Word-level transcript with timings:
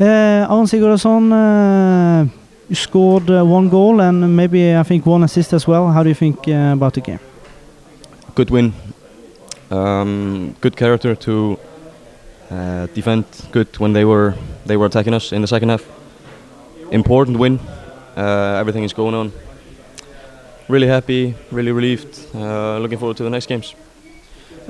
Uh, 0.00 0.46
Aron 0.48 0.64
Sigurðarson, 0.64 1.30
uh, 1.30 2.74
scored 2.74 3.28
uh, 3.30 3.44
one 3.44 3.68
goal 3.68 4.00
and 4.00 4.34
maybe 4.34 4.74
I 4.74 4.82
think 4.82 5.04
one 5.04 5.22
assist 5.24 5.52
as 5.52 5.66
well. 5.66 5.88
How 5.88 6.02
do 6.02 6.08
you 6.08 6.14
think 6.14 6.48
uh, 6.48 6.72
about 6.72 6.94
the 6.94 7.02
game? 7.02 7.18
Good 8.34 8.48
win. 8.48 8.72
Um, 9.70 10.56
good 10.62 10.74
character 10.74 11.14
to 11.14 11.58
defend 12.94 13.24
good 13.52 13.78
when 13.78 13.92
they 13.92 14.04
were 14.06 14.34
they 14.64 14.76
were 14.78 14.86
attacking 14.86 15.12
us 15.14 15.32
in 15.32 15.42
the 15.42 15.46
second 15.46 15.68
half. 15.68 15.84
Important 16.90 17.38
win. 17.38 17.60
Everything 18.16 18.84
is 18.84 18.94
going 18.94 19.14
on. 19.14 19.32
Really 20.68 20.86
happy, 20.86 21.34
really 21.50 21.72
relieved. 21.72 22.34
Looking 22.34 22.98
forward 22.98 23.18
to 23.18 23.22
the 23.24 23.30
next 23.30 23.48
games. 23.48 23.74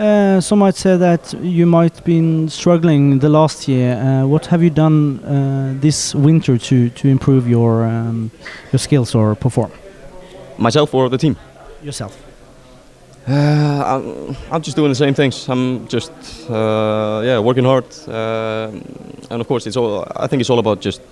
Uh, 0.00 0.40
some 0.40 0.60
might 0.60 0.76
say 0.76 0.96
that 0.96 1.34
you 1.42 1.66
might 1.66 2.02
been 2.04 2.48
struggling 2.48 3.18
the 3.18 3.28
last 3.28 3.68
year. 3.68 3.96
Uh, 3.96 4.26
what 4.26 4.46
have 4.46 4.62
you 4.62 4.70
done 4.70 5.18
uh, 5.24 5.74
this 5.78 6.14
winter 6.14 6.56
to 6.56 6.88
to 6.88 7.08
improve 7.08 7.46
your 7.46 7.84
um, 7.84 8.30
your 8.72 8.78
skills 8.78 9.14
or 9.14 9.34
perform 9.34 9.70
Myself 10.58 10.94
or 10.94 11.10
the 11.10 11.18
team? 11.18 11.36
yourself? 11.82 12.16
Uh, 13.28 13.32
I'm, 13.86 14.36
I'm 14.50 14.62
just 14.62 14.76
doing 14.76 14.88
the 14.88 14.94
same 14.94 15.12
things. 15.12 15.48
I'm 15.48 15.86
just 15.86 16.12
uh, 16.48 17.20
yeah 17.22 17.38
working 17.38 17.66
hard, 17.66 17.84
uh, 18.08 18.70
and 19.30 19.40
of 19.40 19.46
course 19.46 19.66
it's 19.66 19.76
all. 19.76 20.06
I 20.16 20.26
think 20.28 20.40
it's 20.40 20.50
all 20.50 20.58
about 20.58 20.80
just 20.80 21.02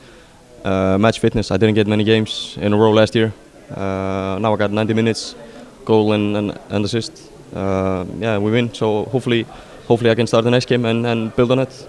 uh, 0.64 0.96
match 0.98 1.18
fitness. 1.20 1.50
I 1.50 1.58
didn't 1.58 1.74
get 1.74 1.86
many 1.86 2.04
games 2.04 2.56
in 2.58 2.72
a 2.72 2.76
row 2.76 2.92
last 2.92 3.14
year. 3.14 3.32
Uh, 3.70 4.38
now 4.40 4.54
I 4.54 4.56
got 4.56 4.70
90 4.70 4.94
minutes, 4.94 5.34
goal 5.84 6.12
and 6.12 6.36
and, 6.36 6.58
and 6.70 6.84
assist. 6.84 7.32
Uh, 7.54 8.04
yeah, 8.18 8.38
we 8.38 8.50
win. 8.50 8.72
So 8.74 9.04
hopefully, 9.04 9.46
hopefully 9.86 10.10
I 10.10 10.14
can 10.14 10.26
start 10.26 10.44
the 10.44 10.50
next 10.50 10.66
game 10.66 10.84
and, 10.84 11.06
and 11.06 11.34
build 11.36 11.50
on 11.50 11.58
it. 11.60 11.88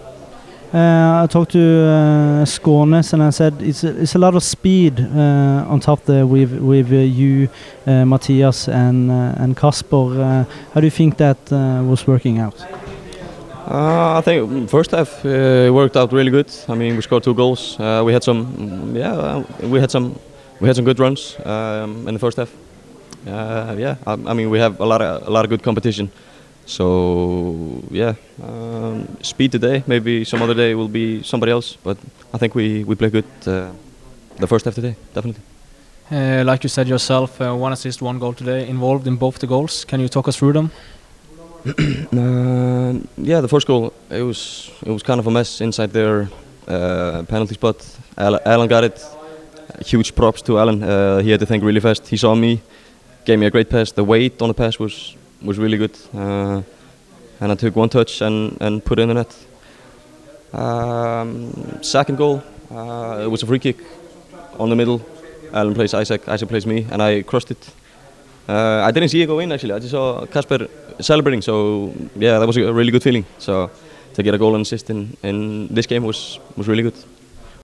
Uh, 0.72 1.24
I 1.24 1.28
talked 1.28 1.52
to 1.54 1.60
uh, 1.60 2.46
Skånes 2.46 3.14
and 3.14 3.24
I 3.24 3.32
said 3.32 3.60
it's 3.60 3.84
a, 3.84 4.02
it's 4.02 4.14
a 4.14 4.20
lot 4.20 4.36
of 4.36 4.44
speed 4.44 5.00
uh, 5.00 5.66
on 5.68 5.80
top 5.80 6.06
there 6.06 6.28
with 6.28 6.60
with 6.60 6.92
uh, 6.92 6.98
you, 6.98 7.50
uh, 7.88 8.06
Matthias 8.06 8.68
and 8.68 9.10
and 9.12 9.58
Kasper. 9.58 10.46
How 10.74 10.80
do 10.80 10.86
you 10.86 10.92
think 10.92 11.18
that 11.18 11.38
was 11.90 12.06
working 12.06 12.38
out? 12.38 12.64
I 13.72 14.22
think 14.22 14.70
first 14.70 14.92
half 14.92 15.24
worked 15.24 15.98
out 15.98 16.14
really 16.14 16.32
good. 16.32 16.52
I 16.68 16.76
mean, 16.76 16.96
we 16.96 17.02
scored 17.02 17.24
two 17.24 17.34
goals. 17.34 17.78
We 17.80 18.14
had 18.14 18.24
some, 18.24 18.96
yeah, 18.96 19.44
we 19.62 19.80
had 19.80 19.90
some, 19.90 20.20
we 20.60 20.68
had 20.68 20.76
some 20.76 20.86
good 20.86 21.00
runs 21.00 21.36
um, 21.46 22.08
in 22.08 22.14
the 22.14 22.20
first 22.20 22.38
half. 22.38 22.50
Uh, 23.28 23.76
yeah, 23.78 23.96
I, 24.06 24.14
I 24.14 24.34
mean, 24.34 24.50
we 24.50 24.60
have 24.60 24.80
a 24.80 24.86
lot 24.86 25.02
of 25.02 25.28
a 25.28 25.30
lot 25.30 25.46
of 25.46 25.50
good 25.50 25.64
competition. 25.64 26.10
So 26.66 27.84
yeah, 27.92 28.14
um, 28.44 29.08
speed 29.22 29.52
today. 29.52 29.84
Maybe 29.88 30.24
some 30.26 30.42
other 30.42 30.54
day 30.54 30.76
will 30.76 30.88
be 30.88 31.24
somebody 31.24 31.52
else. 31.52 31.78
But 31.84 31.98
I 32.34 32.38
think 32.38 32.56
we 32.56 32.84
we 32.84 32.96
play 32.96 33.10
good 33.10 33.26
uh, 33.48 33.72
the 34.40 34.48
first 34.48 34.66
half 34.66 34.76
today, 34.76 34.96
definitely. 35.14 35.42
Uh, 36.12 36.44
like 36.44 36.64
you 36.64 36.70
said 36.70 36.88
yourself, 36.88 37.40
uh, 37.40 37.54
one 37.54 37.72
assist, 37.72 38.02
one 38.02 38.18
goal 38.20 38.34
today, 38.34 38.68
involved 38.68 39.06
in 39.08 39.16
both 39.16 39.38
the 39.40 39.48
goals. 39.48 39.86
Can 39.86 40.00
you 40.00 40.08
talk 40.08 40.28
us 40.28 40.38
through 40.38 40.54
them? 40.54 40.72
Uh, 42.12 42.94
yeah, 43.18 43.42
the 43.42 43.48
first 43.48 43.68
goal 43.68 43.94
it 44.10 44.24
was 44.24 44.72
it 44.86 44.92
was 44.92 45.04
kind 45.04 45.20
of 45.20 45.28
a 45.28 45.32
mess 45.32 45.62
inside 45.62 45.92
their 45.92 46.28
uh, 46.68 47.24
penalty 47.28 47.54
spot. 47.54 47.76
Alan, 48.18 48.40
Alan 48.46 48.68
got 48.68 48.84
it. 48.84 49.06
Huge 49.86 50.16
props 50.16 50.42
to 50.42 50.58
Alan. 50.58 50.82
Uh, 50.84 51.20
he 51.20 51.30
had 51.32 51.40
to 51.40 51.46
think 51.46 51.64
really 51.64 51.80
fast. 51.80 52.08
He 52.08 52.18
saw 52.18 52.36
me, 52.36 52.62
gave 53.30 53.40
me 53.40 53.46
a 53.46 53.52
great 53.52 53.70
pass. 53.70 53.92
The 53.92 54.04
weight 54.04 54.42
on 54.42 54.48
the 54.48 54.54
pass 54.54 54.80
was 54.80 55.16
was 55.42 55.58
really 55.60 55.78
good, 55.78 55.96
uh, 56.14 56.62
and 57.40 57.52
I 57.52 57.56
took 57.56 57.76
one 57.76 57.90
touch 57.90 58.22
and 58.22 58.58
and 58.60 58.84
put 58.84 59.00
it 59.00 59.04
in 59.04 59.10
the 59.10 59.14
net. 59.14 59.34
Um, 60.54 61.52
second 61.82 62.18
goal, 62.18 62.42
uh, 62.72 63.26
it 63.26 63.30
was 63.30 63.44
a 63.44 63.46
free 63.46 63.60
kick 63.60 63.78
on 64.58 64.70
the 64.70 64.76
middle. 64.76 65.00
Alan 65.54 65.74
plays 65.74 65.94
Isaac. 65.94 66.28
Isaac 66.28 66.50
plays 66.50 66.66
me, 66.66 66.88
and 66.92 67.02
I 67.02 67.24
crossed 67.24 67.52
it. 67.52 67.74
Uh, 68.48 68.88
I 68.88 68.92
didn't 68.92 69.10
see 69.10 69.22
it 69.22 69.28
go 69.28 69.40
in 69.40 69.52
actually. 69.52 69.76
I 69.76 69.80
just 69.80 69.92
saw 69.92 70.26
Kasper 70.26 70.68
celebrating. 71.00 71.44
So 71.44 71.94
yeah, 72.16 72.40
that 72.40 72.48
was 72.48 72.58
a 72.58 72.74
really 72.74 72.92
good 72.92 73.04
feeling. 73.04 73.26
So 73.38 73.70
to 74.16 74.24
get 74.24 74.34
a 74.34 74.38
goal 74.38 74.56
and 74.56 74.62
assist 74.62 74.90
in, 74.90 75.18
in 75.22 75.68
this 75.76 75.88
game 75.88 76.04
was 76.04 76.40
was 76.58 76.68
really 76.68 76.84
good. 76.84 76.98